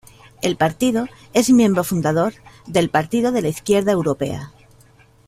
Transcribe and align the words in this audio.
El 0.41 0.55
partido 0.57 1.05
es 1.33 1.51
miembro 1.51 1.83
fundador 1.83 2.33
del 2.65 2.89
Partido 2.89 3.31
de 3.31 3.43
la 3.43 3.49
Izquierda 3.49 3.91
Europea. 3.91 4.51